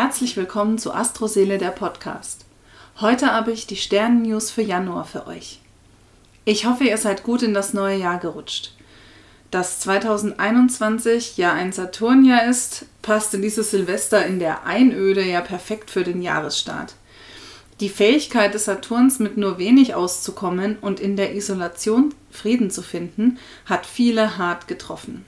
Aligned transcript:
Herzlich 0.00 0.36
willkommen 0.36 0.78
zu 0.78 0.94
Astroseele 0.94 1.58
der 1.58 1.72
Podcast. 1.72 2.44
Heute 3.00 3.32
habe 3.32 3.50
ich 3.50 3.66
die 3.66 3.74
Sternen-News 3.74 4.52
für 4.52 4.62
Januar 4.62 5.04
für 5.04 5.26
euch. 5.26 5.58
Ich 6.44 6.66
hoffe, 6.66 6.84
ihr 6.84 6.96
seid 6.98 7.24
gut 7.24 7.42
in 7.42 7.52
das 7.52 7.74
neue 7.74 7.98
Jahr 7.98 8.20
gerutscht. 8.20 8.74
Dass 9.50 9.80
2021 9.80 11.36
ja 11.36 11.52
ein 11.52 11.72
Saturnjahr 11.72 12.46
ist, 12.46 12.86
passte 13.02 13.40
dieses 13.40 13.72
Silvester 13.72 14.24
in 14.24 14.38
der 14.38 14.66
Einöde 14.66 15.24
ja 15.24 15.40
perfekt 15.40 15.90
für 15.90 16.04
den 16.04 16.22
Jahresstart. 16.22 16.94
Die 17.80 17.88
Fähigkeit 17.88 18.54
des 18.54 18.66
Saturns, 18.66 19.18
mit 19.18 19.36
nur 19.36 19.58
wenig 19.58 19.96
auszukommen 19.96 20.78
und 20.80 21.00
in 21.00 21.16
der 21.16 21.34
Isolation 21.34 22.14
Frieden 22.30 22.70
zu 22.70 22.82
finden, 22.82 23.40
hat 23.66 23.84
viele 23.84 24.38
hart 24.38 24.68
getroffen. 24.68 25.24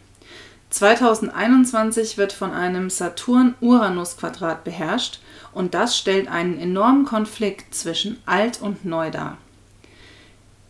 2021 0.70 2.16
wird 2.16 2.32
von 2.32 2.52
einem 2.52 2.90
Saturn-Uranus-Quadrat 2.90 4.62
beherrscht 4.62 5.20
und 5.52 5.74
das 5.74 5.98
stellt 5.98 6.28
einen 6.28 6.58
enormen 6.58 7.04
Konflikt 7.04 7.74
zwischen 7.74 8.18
alt 8.24 8.62
und 8.62 8.84
neu 8.84 9.10
dar. 9.10 9.36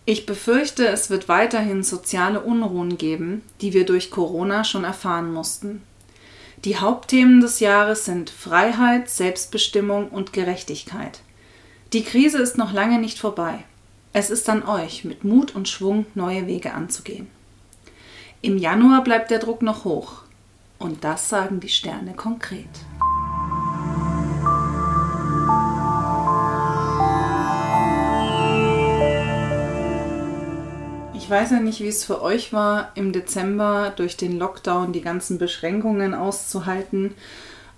Ich 0.07 0.25
befürchte, 0.25 0.89
es 0.89 1.11
wird 1.11 1.29
weiterhin 1.29 1.83
soziale 1.83 2.41
Unruhen 2.41 2.97
geben, 2.97 3.43
die 3.61 3.75
wir 3.75 3.85
durch 3.85 4.11
Corona 4.11 4.65
schon 4.65 4.85
erfahren 4.85 5.33
mussten. 5.33 5.83
Die 6.65 6.79
Hauptthemen 6.79 7.41
des 7.41 7.61
Jahres 7.61 8.07
sind 8.07 8.31
Freiheit, 8.31 9.09
Selbstbestimmung 9.09 10.09
und 10.09 10.33
Gerechtigkeit. 10.33 11.21
Die 11.93 12.05
Krise 12.05 12.39
ist 12.39 12.59
noch 12.59 12.73
lange 12.73 12.99
nicht 12.99 13.19
vorbei. 13.19 13.65
Es 14.13 14.31
ist 14.31 14.49
an 14.49 14.67
euch, 14.67 15.05
mit 15.05 15.25
Mut 15.25 15.55
und 15.55 15.69
Schwung 15.69 16.07
neue 16.15 16.47
Wege 16.47 16.73
anzugehen. 16.73 17.29
Im 18.43 18.57
Januar 18.57 19.05
bleibt 19.05 19.31
der 19.31 19.39
Druck 19.39 19.61
noch 19.61 19.85
hoch. 19.85 20.23
Und 20.79 21.05
das 21.05 21.29
sagen 21.29 21.61
die 21.61 21.69
Sterne 21.69 22.15
konkret. 22.15 22.65
Ich 31.15 31.29
weiß 31.29 31.51
ja 31.51 31.61
nicht, 31.61 31.81
wie 31.81 31.89
es 31.89 32.03
für 32.03 32.23
euch 32.23 32.55
war, 32.55 32.93
im 32.95 33.13
Dezember 33.13 33.93
durch 33.95 34.17
den 34.17 34.39
Lockdown 34.39 34.95
die 34.95 35.03
ganzen 35.03 35.37
Beschränkungen 35.37 36.15
auszuhalten 36.15 37.13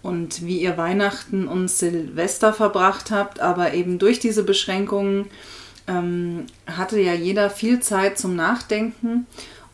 und 0.01 0.47
wie 0.47 0.61
ihr 0.61 0.79
Weihnachten 0.79 1.49
und 1.49 1.69
Silvester 1.69 2.53
verbracht 2.53 3.11
habt, 3.11 3.41
aber 3.41 3.75
eben 3.75 3.99
durch 3.99 4.21
diese 4.21 4.45
Beschränkungen 4.45 5.27
ähm, 5.89 6.47
hatte 6.69 7.01
ja 7.01 7.15
jeder 7.15 7.51
viel 7.51 7.81
Zeit 7.81 8.17
zum 8.17 8.37
Nachdenken 8.37 9.27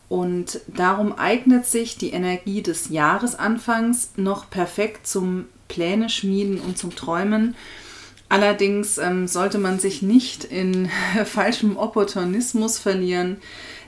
und 0.09 0.59
darum 0.67 1.13
eignet 1.13 1.67
sich 1.67 1.97
die 1.97 2.09
Energie 2.09 2.63
des 2.63 2.89
Jahresanfangs 2.89 4.13
noch 4.17 4.49
perfekt 4.49 5.07
zum 5.07 5.45
Pläne 5.67 6.09
schmieden 6.09 6.59
und 6.59 6.77
zum 6.77 6.95
Träumen. 6.95 7.55
Allerdings 8.27 8.97
ähm, 8.97 9.27
sollte 9.27 9.59
man 9.59 9.79
sich 9.79 10.01
nicht 10.01 10.43
in 10.43 10.89
falschem 11.25 11.77
Opportunismus 11.77 12.79
verlieren, 12.79 13.37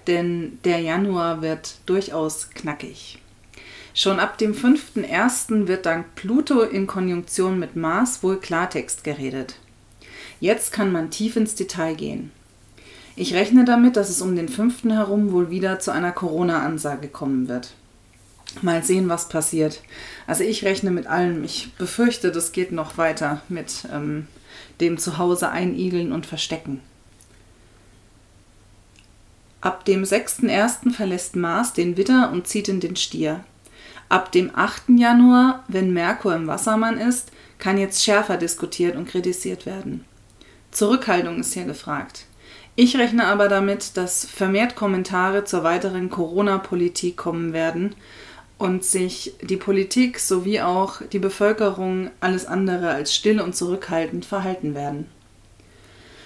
denn 0.07 0.59
der 0.63 0.79
Januar 0.79 1.41
wird 1.41 1.75
durchaus 1.87 2.49
knackig. 2.51 3.19
Schon 3.93 4.19
ab 4.19 4.37
dem 4.37 4.53
5.1. 4.53 5.67
wird 5.67 5.85
dank 5.85 6.15
Pluto 6.15 6.61
in 6.61 6.87
Konjunktion 6.87 7.59
mit 7.59 7.75
Mars 7.75 8.23
wohl 8.23 8.39
Klartext 8.39 9.03
geredet. 9.03 9.55
Jetzt 10.39 10.71
kann 10.71 10.91
man 10.91 11.11
tief 11.11 11.35
ins 11.35 11.55
Detail 11.55 11.95
gehen. 11.95 12.31
Ich 13.15 13.33
rechne 13.33 13.65
damit, 13.65 13.97
dass 13.97 14.09
es 14.09 14.21
um 14.21 14.35
den 14.35 14.47
5. 14.47 14.85
herum 14.85 15.31
wohl 15.31 15.49
wieder 15.49 15.79
zu 15.79 15.91
einer 15.91 16.11
Corona-Ansage 16.11 17.09
kommen 17.09 17.47
wird. 17.47 17.73
Mal 18.61 18.83
sehen, 18.83 19.09
was 19.09 19.29
passiert. 19.29 19.81
Also 20.27 20.43
ich 20.43 20.63
rechne 20.63 20.91
mit 20.91 21.07
allem. 21.07 21.43
Ich 21.43 21.73
befürchte, 21.77 22.31
das 22.31 22.51
geht 22.51 22.71
noch 22.71 22.97
weiter 22.97 23.41
mit 23.49 23.85
ähm, 23.91 24.27
dem 24.79 24.97
Zuhause 24.97 25.49
einigeln 25.49 26.11
und 26.11 26.25
verstecken. 26.25 26.81
Ab 29.61 29.85
dem 29.85 30.03
6.1. 30.03 30.91
verlässt 30.91 31.35
Mars 31.35 31.73
den 31.73 31.95
Widder 31.95 32.31
und 32.33 32.47
zieht 32.47 32.67
in 32.67 32.79
den 32.79 32.95
Stier. 32.95 33.43
Ab 34.09 34.31
dem 34.31 34.51
8. 34.53 34.89
Januar, 34.97 35.63
wenn 35.67 35.93
Merkur 35.93 36.35
im 36.35 36.47
Wassermann 36.47 36.97
ist, 36.97 37.31
kann 37.59 37.77
jetzt 37.77 38.03
schärfer 38.03 38.37
diskutiert 38.37 38.95
und 38.95 39.07
kritisiert 39.07 39.65
werden. 39.65 40.03
Zurückhaltung 40.71 41.39
ist 41.39 41.53
hier 41.53 41.65
gefragt. 41.65 42.25
Ich 42.75 42.97
rechne 42.97 43.25
aber 43.25 43.49
damit, 43.49 43.97
dass 43.97 44.25
vermehrt 44.25 44.75
Kommentare 44.75 45.43
zur 45.43 45.63
weiteren 45.63 46.09
Corona-Politik 46.09 47.17
kommen 47.17 47.51
werden 47.51 47.95
und 48.57 48.85
sich 48.85 49.33
die 49.41 49.57
Politik 49.57 50.19
sowie 50.19 50.61
auch 50.61 51.01
die 51.11 51.19
Bevölkerung 51.19 52.11
alles 52.21 52.45
andere 52.45 52.91
als 52.91 53.13
still 53.13 53.41
und 53.41 53.55
zurückhaltend 53.55 54.23
verhalten 54.23 54.73
werden. 54.73 55.07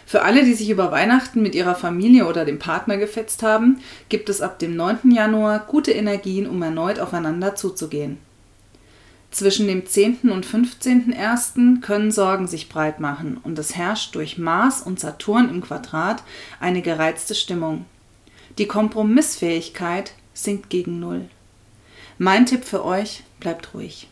Für 0.05 0.21
alle, 0.21 0.45
die 0.45 0.53
sich 0.53 0.69
über 0.69 0.91
Weihnachten 0.91 1.41
mit 1.41 1.55
ihrer 1.55 1.73
Familie 1.73 2.27
oder 2.27 2.45
dem 2.45 2.59
Partner 2.59 2.97
gefetzt 2.97 3.41
haben, 3.41 3.79
gibt 4.07 4.29
es 4.29 4.41
ab 4.41 4.59
dem 4.59 4.75
9. 4.75 5.11
Januar 5.11 5.65
gute 5.65 5.93
Energien, 5.93 6.47
um 6.47 6.61
erneut 6.61 6.99
aufeinander 6.99 7.55
zuzugehen. 7.55 8.19
Zwischen 9.35 9.67
dem 9.67 9.85
10. 9.85 10.31
und 10.31 10.45
15.01. 10.45 11.81
können 11.81 12.09
Sorgen 12.09 12.47
sich 12.47 12.69
breit 12.69 13.01
machen 13.01 13.35
und 13.43 13.59
es 13.59 13.75
herrscht 13.75 14.15
durch 14.15 14.37
Mars 14.37 14.81
und 14.81 14.97
Saturn 14.97 15.49
im 15.49 15.59
Quadrat 15.59 16.23
eine 16.61 16.81
gereizte 16.81 17.35
Stimmung. 17.35 17.83
Die 18.57 18.65
Kompromissfähigkeit 18.65 20.13
sinkt 20.33 20.69
gegen 20.69 21.01
Null. 21.01 21.25
Mein 22.17 22.45
Tipp 22.45 22.63
für 22.63 22.85
euch, 22.85 23.23
bleibt 23.41 23.73
ruhig. 23.73 24.07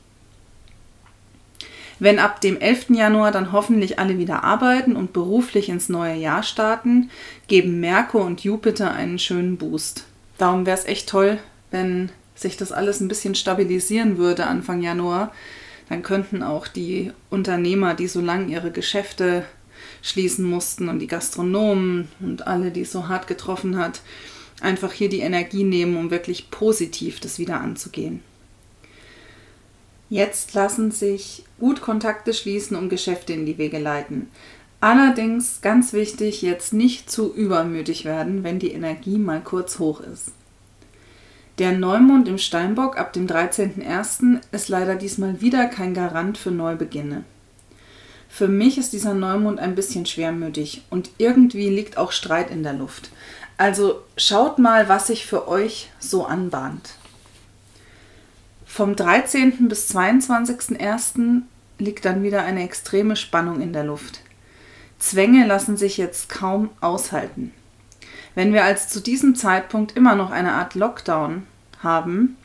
Wenn 1.99 2.19
ab 2.19 2.41
dem 2.41 2.59
11. 2.59 2.89
Januar 2.89 3.31
dann 3.31 3.53
hoffentlich 3.53 3.99
alle 3.99 4.17
wieder 4.17 4.43
arbeiten 4.43 4.97
und 4.97 5.13
beruflich 5.13 5.69
ins 5.69 5.87
neue 5.87 6.15
Jahr 6.15 6.43
starten, 6.43 7.09
geben 7.47 7.79
Merkur 7.79 8.25
und 8.25 8.43
Jupiter 8.43 8.91
einen 8.91 9.19
schönen 9.19 9.55
Boost. 9.55 10.03
Darum 10.37 10.65
wäre 10.65 10.77
es 10.77 10.83
echt 10.83 11.07
toll, 11.07 11.39
wenn 11.71 12.11
sich 12.43 12.57
das 12.57 12.71
alles 12.71 12.99
ein 12.99 13.07
bisschen 13.07 13.35
stabilisieren 13.35 14.17
würde 14.17 14.45
Anfang 14.45 14.81
Januar. 14.81 15.33
Dann 15.89 16.03
könnten 16.03 16.43
auch 16.43 16.67
die 16.67 17.11
Unternehmer, 17.29 17.95
die 17.95 18.07
so 18.07 18.21
lange 18.21 18.51
ihre 18.51 18.71
Geschäfte 18.71 19.45
schließen 20.01 20.45
mussten 20.45 20.89
und 20.89 20.99
die 20.99 21.07
Gastronomen 21.07 22.07
und 22.19 22.47
alle, 22.47 22.71
die 22.71 22.81
es 22.81 22.91
so 22.91 23.07
hart 23.07 23.27
getroffen 23.27 23.77
hat, 23.77 24.01
einfach 24.61 24.93
hier 24.93 25.09
die 25.09 25.19
Energie 25.19 25.63
nehmen, 25.63 25.97
um 25.97 26.11
wirklich 26.11 26.51
positiv 26.51 27.19
das 27.19 27.39
wieder 27.39 27.59
anzugehen. 27.59 28.21
Jetzt 30.09 30.53
lassen 30.53 30.91
sich 30.91 31.43
gut 31.59 31.81
Kontakte 31.81 32.33
schließen 32.33 32.77
und 32.77 32.89
Geschäfte 32.89 33.33
in 33.33 33.45
die 33.45 33.57
Wege 33.57 33.79
leiten. 33.79 34.27
Allerdings 34.79 35.61
ganz 35.61 35.93
wichtig, 35.93 36.41
jetzt 36.41 36.73
nicht 36.73 37.09
zu 37.09 37.33
übermütig 37.33 38.05
werden, 38.05 38.43
wenn 38.43 38.59
die 38.59 38.71
Energie 38.71 39.17
mal 39.17 39.41
kurz 39.41 39.79
hoch 39.79 40.01
ist. 40.01 40.33
Der 41.59 41.71
Neumond 41.71 42.27
im 42.27 42.39
Steinbock 42.39 42.97
ab 42.97 43.13
dem 43.13 43.27
13.01. 43.27 44.41
ist 44.51 44.69
leider 44.69 44.95
diesmal 44.95 45.39
wieder 45.39 45.67
kein 45.67 45.93
Garant 45.93 46.39
für 46.39 46.49
Neubeginne. 46.49 47.23
Für 48.27 48.47
mich 48.47 48.79
ist 48.79 48.93
dieser 48.93 49.13
Neumond 49.13 49.59
ein 49.59 49.75
bisschen 49.75 50.07
schwermütig 50.07 50.83
und 50.89 51.11
irgendwie 51.19 51.69
liegt 51.69 51.99
auch 51.99 52.11
Streit 52.11 52.49
in 52.49 52.63
der 52.63 52.73
Luft. 52.73 53.11
Also 53.57 54.01
schaut 54.17 54.57
mal, 54.57 54.89
was 54.89 55.05
sich 55.05 55.27
für 55.27 55.47
euch 55.47 55.91
so 55.99 56.25
anbahnt. 56.25 56.95
Vom 58.65 58.95
13. 58.95 59.69
bis 59.69 59.95
22.01. 59.95 61.43
liegt 61.77 62.05
dann 62.05 62.23
wieder 62.23 62.41
eine 62.41 62.63
extreme 62.63 63.15
Spannung 63.15 63.61
in 63.61 63.73
der 63.73 63.83
Luft. 63.83 64.21
Zwänge 64.97 65.45
lassen 65.45 65.77
sich 65.77 65.97
jetzt 65.97 66.29
kaum 66.29 66.71
aushalten. 66.81 67.53
Wenn 68.35 68.53
wir 68.53 68.63
also 68.63 68.87
zu 68.87 69.01
diesem 69.01 69.35
Zeitpunkt 69.35 69.95
immer 69.95 70.15
noch 70.15 70.31
eine 70.31 70.53
Art 70.53 70.75
Lockdown 70.75 71.43
haben, 71.81 72.37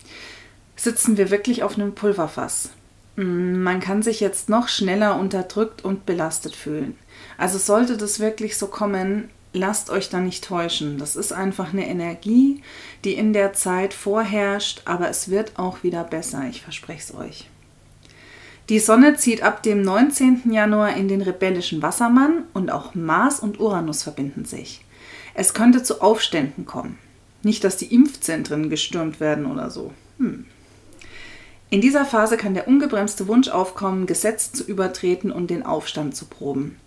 sitzen 0.76 1.16
wir 1.16 1.30
wirklich 1.30 1.62
auf 1.62 1.74
einem 1.74 1.94
Pulverfass. 1.94 2.70
Mm, 3.16 3.62
man 3.62 3.80
kann 3.80 4.02
sich 4.02 4.20
jetzt 4.20 4.48
noch 4.48 4.68
schneller 4.68 5.18
unterdrückt 5.18 5.84
und 5.84 6.06
belastet 6.06 6.54
fühlen. 6.54 6.96
Also 7.36 7.58
sollte 7.58 7.96
das 7.96 8.20
wirklich 8.20 8.56
so 8.56 8.66
kommen, 8.66 9.30
lasst 9.52 9.90
euch 9.90 10.08
da 10.08 10.20
nicht 10.20 10.44
täuschen. 10.44 10.98
Das 10.98 11.16
ist 11.16 11.32
einfach 11.32 11.72
eine 11.72 11.86
Energie, 11.88 12.62
die 13.04 13.14
in 13.14 13.32
der 13.32 13.52
Zeit 13.54 13.94
vorherrscht, 13.94 14.82
aber 14.84 15.08
es 15.08 15.30
wird 15.30 15.58
auch 15.58 15.82
wieder 15.82 16.04
besser, 16.04 16.44
ich 16.48 16.62
verspreche 16.62 17.00
es 17.00 17.14
euch. 17.14 17.50
Die 18.68 18.80
Sonne 18.80 19.16
zieht 19.16 19.42
ab 19.42 19.62
dem 19.62 19.80
19. 19.80 20.52
Januar 20.52 20.94
in 20.94 21.08
den 21.08 21.22
rebellischen 21.22 21.80
Wassermann 21.80 22.44
und 22.52 22.70
auch 22.70 22.94
Mars 22.94 23.40
und 23.40 23.58
Uranus 23.58 24.02
verbinden 24.02 24.44
sich. 24.44 24.84
Es 25.38 25.54
könnte 25.54 25.84
zu 25.84 26.00
Aufständen 26.00 26.66
kommen. 26.66 26.98
Nicht, 27.44 27.62
dass 27.62 27.76
die 27.76 27.94
Impfzentren 27.94 28.70
gestürmt 28.70 29.20
werden 29.20 29.46
oder 29.46 29.70
so. 29.70 29.92
Hm. 30.18 30.46
In 31.70 31.80
dieser 31.80 32.04
Phase 32.04 32.36
kann 32.36 32.54
der 32.54 32.66
ungebremste 32.66 33.28
Wunsch 33.28 33.46
aufkommen, 33.46 34.06
Gesetze 34.06 34.50
zu 34.50 34.64
übertreten 34.64 35.30
und 35.30 35.48
den 35.48 35.64
Aufstand 35.64 36.16
zu 36.16 36.24
proben. 36.24 36.80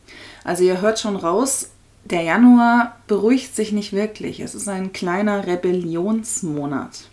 Also 0.44 0.66
ihr 0.66 0.82
hört 0.82 1.00
schon 1.00 1.16
raus, 1.16 1.70
der 2.04 2.24
Januar 2.24 2.98
beruhigt 3.08 3.56
sich 3.56 3.72
nicht 3.72 3.94
wirklich. 3.94 4.42
Es 4.42 4.54
ist 4.54 4.68
ein 4.68 4.92
kleiner 4.92 5.48
Rebellionsmonat. 5.48 7.06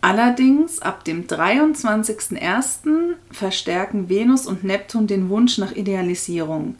Allerdings 0.00 0.82
ab 0.82 1.04
dem 1.04 1.28
23.01. 1.28 3.14
verstärken 3.30 4.08
Venus 4.08 4.48
und 4.48 4.64
Neptun 4.64 5.06
den 5.06 5.28
Wunsch 5.28 5.58
nach 5.58 5.70
Idealisierung. 5.70 6.74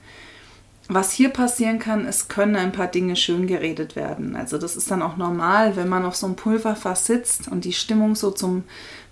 Was 0.94 1.10
hier 1.10 1.30
passieren 1.30 1.78
kann, 1.78 2.04
es 2.04 2.28
können 2.28 2.54
ein 2.54 2.72
paar 2.72 2.86
Dinge 2.86 3.16
schön 3.16 3.46
geredet 3.46 3.96
werden. 3.96 4.36
Also 4.36 4.58
das 4.58 4.76
ist 4.76 4.90
dann 4.90 5.00
auch 5.00 5.16
normal, 5.16 5.74
wenn 5.74 5.88
man 5.88 6.04
auf 6.04 6.16
so 6.16 6.26
einem 6.26 6.36
Pulverfass 6.36 7.06
sitzt 7.06 7.48
und 7.48 7.64
die 7.64 7.72
Stimmung 7.72 8.14
so 8.14 8.30
zum 8.30 8.64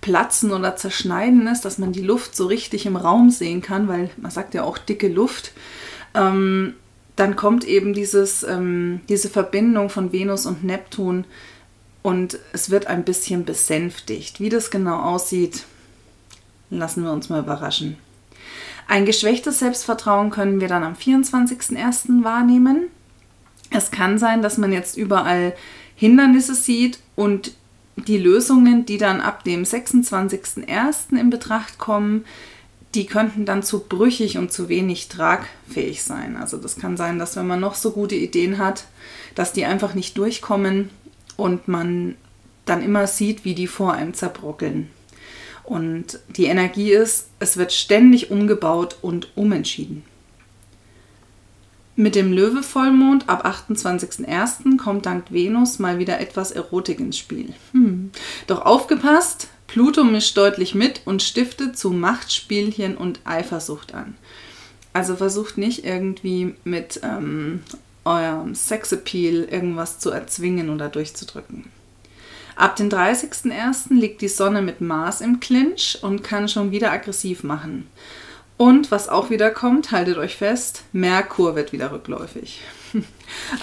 Platzen 0.03 0.53
oder 0.53 0.77
Zerschneiden 0.77 1.47
ist, 1.47 1.65
dass 1.65 1.79
man 1.79 1.93
die 1.93 2.03
Luft 2.03 2.37
so 2.37 2.47
richtig 2.47 2.85
im 2.85 2.97
Raum 2.97 3.31
sehen 3.31 3.63
kann, 3.63 3.89
weil 3.89 4.11
man 4.19 4.31
sagt 4.31 4.53
ja 4.53 4.63
auch 4.63 4.77
dicke 4.77 5.09
Luft. 5.09 5.53
Ähm, 6.15 6.75
dann 7.17 7.35
kommt 7.35 7.65
eben 7.65 7.95
dieses, 7.95 8.43
ähm, 8.43 9.01
diese 9.09 9.31
Verbindung 9.31 9.89
von 9.89 10.13
Venus 10.13 10.45
und 10.45 10.63
Neptun 10.63 11.25
und 12.03 12.39
es 12.53 12.69
wird 12.69 12.89
ein 12.89 13.05
bisschen 13.05 13.47
besänftigt. 13.47 14.39
Wie 14.39 14.51
das 14.51 14.71
genau 14.71 15.01
aussieht, 15.01 15.65
lassen 16.69 17.05
wir 17.05 17.13
uns 17.13 17.31
mal 17.31 17.41
überraschen. 17.41 17.97
Ein 18.91 19.07
geschwächtes 19.07 19.61
Selbstvertrauen 19.61 20.31
können 20.31 20.61
wir 20.61 20.67
dann 20.67 20.83
am 20.83 20.95
24.01. 20.95 22.25
wahrnehmen. 22.25 22.89
Es 23.71 23.93
kann 23.93 24.19
sein, 24.19 24.43
dass 24.43 24.59
man 24.59 24.73
jetzt 24.73 24.97
überall 24.97 25.55
Hindernisse 25.95 26.57
sieht 26.57 26.99
und 27.15 27.53
die 27.95 28.19
Lösungen, 28.19 28.87
die 28.87 28.99
dann 28.99 29.21
ab 29.21 29.45
dem 29.45 29.63
26.01. 29.63 31.17
in 31.17 31.31
Betracht 31.31 31.79
kommen, 31.79 32.25
die 32.97 33.07
könnten 33.07 33.45
dann 33.45 33.63
zu 33.63 33.79
brüchig 33.79 34.39
und 34.39 34.51
zu 34.51 34.69
wenig 34.69 35.07
tragfähig 35.07 36.03
sein. 36.03 36.37
Also 36.37 36.57
das 36.57 36.75
kann 36.75 36.97
sein, 36.97 37.21
dass 37.21 37.37
wenn 37.37 37.47
man 37.47 37.61
noch 37.61 37.77
so 37.77 37.93
gute 37.93 38.17
Ideen 38.17 38.59
hat, 38.59 38.87
dass 39.37 39.53
die 39.53 39.67
einfach 39.67 39.95
nicht 39.95 40.19
durchkommen 40.19 40.91
und 41.37 41.69
man 41.69 42.17
dann 42.65 42.83
immer 42.83 43.07
sieht, 43.07 43.45
wie 43.45 43.55
die 43.55 43.69
vor 43.69 43.93
einem 43.93 44.15
zerbrockeln. 44.15 44.91
Und 45.71 46.19
die 46.37 46.47
Energie 46.47 46.91
ist, 46.91 47.29
es 47.39 47.57
wird 47.57 47.73
ständig 47.73 48.33
umgebaut 48.33 48.97
und 49.03 49.29
umentschieden. 49.37 50.03
Mit 51.95 52.17
dem 52.17 52.33
Löwe-Vollmond 52.33 53.29
ab 53.29 53.47
28.01. 53.47 54.79
kommt 54.79 55.07
dank 55.07 55.31
Venus 55.31 55.79
mal 55.79 56.01
wieder 56.01 56.19
etwas 56.19 56.51
Erotik 56.51 56.99
ins 56.99 57.19
Spiel. 57.19 57.55
Hm. 57.71 58.11
Doch 58.49 58.63
aufgepasst, 58.63 59.47
Pluto 59.69 60.03
mischt 60.03 60.37
deutlich 60.37 60.75
mit 60.75 61.03
und 61.05 61.23
stiftet 61.23 61.79
zu 61.79 61.91
Machtspielchen 61.91 62.97
und 62.97 63.21
Eifersucht 63.23 63.95
an. 63.95 64.17
Also 64.93 65.15
versucht 65.15 65.57
nicht 65.57 65.85
irgendwie 65.85 66.57
mit 66.65 66.99
ähm, 67.05 67.63
eurem 68.05 68.57
Sexappeal 68.57 69.45
irgendwas 69.45 70.01
zu 70.01 70.11
erzwingen 70.11 70.69
oder 70.69 70.89
durchzudrücken. 70.89 71.67
Ab 72.61 72.77
dem 72.77 72.91
30.01. 72.91 73.95
liegt 73.99 74.21
die 74.21 74.29
Sonne 74.29 74.61
mit 74.61 74.83
Mars 74.83 75.23
im 75.23 75.41
Clinch 75.41 75.99
und 76.03 76.23
kann 76.23 76.47
schon 76.47 76.73
wieder 76.73 76.93
aggressiv 76.93 77.43
machen. 77.43 77.89
Und 78.59 78.91
was 78.91 79.09
auch 79.09 79.31
wieder 79.31 79.51
kommt, 79.51 79.93
haltet 79.93 80.19
euch 80.19 80.37
fest, 80.37 80.83
Merkur 80.93 81.57
wird 81.57 81.73
wieder 81.73 81.91
rückläufig. 81.91 82.61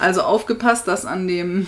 Also 0.00 0.22
aufgepasst, 0.22 0.88
dass 0.88 1.04
an 1.04 1.28
dem 1.28 1.66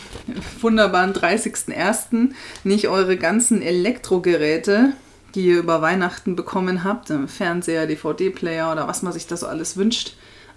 wunderbaren 0.60 1.12
30.01. 1.12 2.30
nicht 2.64 2.88
eure 2.88 3.18
ganzen 3.18 3.60
Elektrogeräte, 3.60 4.94
die 5.34 5.48
ihr 5.48 5.58
über 5.58 5.82
Weihnachten 5.82 6.34
bekommen 6.34 6.82
habt, 6.82 7.12
Fernseher, 7.28 7.86
DVD-Player 7.86 8.72
oder 8.72 8.88
was 8.88 9.02
man 9.02 9.12
sich 9.12 9.26
da 9.26 9.36
so 9.36 9.46
alles 9.46 9.76
wünscht, 9.76 10.14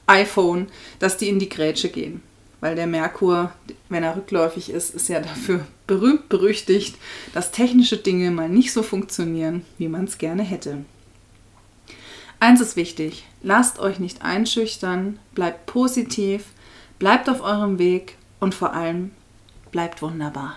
iPhone, 0.08 0.68
dass 1.00 1.18
die 1.18 1.28
in 1.28 1.38
die 1.38 1.50
Grätsche 1.50 1.90
gehen. 1.90 2.24
Weil 2.64 2.76
der 2.76 2.88
Merkur, 2.88 3.52
wenn 3.90 4.04
er 4.04 4.16
rückläufig 4.16 4.70
ist, 4.70 4.96
ist 4.96 5.10
ja 5.10 5.20
dafür 5.20 5.66
berühmt 5.86 6.30
berüchtigt, 6.30 6.96
dass 7.34 7.52
technische 7.52 7.98
Dinge 7.98 8.32
mal 8.32 8.48
nicht 8.48 8.72
so 8.72 8.84
funktionieren, 8.84 9.66
wie 9.78 9.90
man 9.90 10.06
es 10.06 10.18
gerne 10.18 10.44
hätte. 10.44 10.78
Eins 12.40 12.62
ist 12.62 12.78
wichtig, 12.78 13.26
lasst 13.42 13.80
euch 13.80 14.00
nicht 14.00 14.22
einschüchtern, 14.22 15.20
bleibt 15.36 15.66
positiv, 15.66 16.46
bleibt 17.00 17.28
auf 17.28 17.42
eurem 17.42 17.80
Weg 17.80 18.18
und 18.40 18.56
vor 18.56 18.72
allem 18.72 19.12
bleibt 19.74 20.02
wunderbar. 20.02 20.56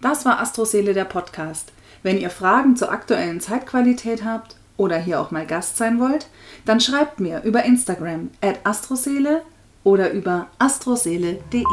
Das 0.00 0.24
war 0.24 0.40
Astroseele 0.40 0.94
der 0.94 1.04
Podcast. 1.04 1.70
Wenn 2.02 2.18
ihr 2.18 2.30
Fragen 2.30 2.74
zur 2.74 2.90
aktuellen 2.90 3.40
Zeitqualität 3.40 4.24
habt 4.24 4.56
oder 4.76 4.98
hier 4.98 5.20
auch 5.20 5.30
mal 5.30 5.46
Gast 5.46 5.76
sein 5.76 6.00
wollt, 6.00 6.26
dann 6.64 6.80
schreibt 6.80 7.20
mir 7.20 7.42
über 7.42 7.64
Instagram 7.64 8.30
at 8.40 8.58
astroseele 8.64 9.42
oder 9.84 10.10
über 10.10 10.48
astroseele.de. 10.58 11.64